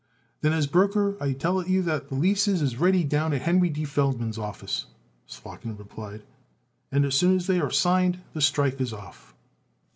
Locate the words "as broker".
0.51-1.15